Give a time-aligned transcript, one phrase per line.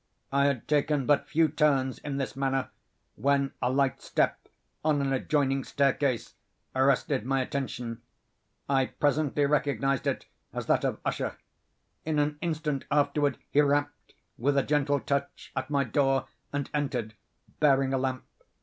[0.31, 2.71] I had taken but few turns in this manner,
[3.17, 4.47] when a light step
[4.83, 6.33] on an adjoining staircase
[6.75, 8.01] arrested my attention.
[8.67, 11.37] I presently recognised it as that of Usher.
[12.03, 17.13] In an instant afterward he rapped, with a gentle touch, at my door, and entered,
[17.59, 18.25] bearing a lamp.